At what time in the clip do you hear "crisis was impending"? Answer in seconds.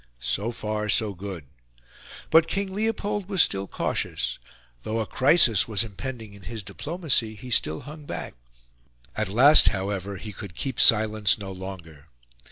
5.05-6.33